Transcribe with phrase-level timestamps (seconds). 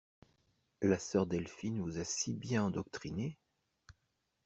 [0.81, 3.37] La sœur Delphine vous a si bien endoctrinée?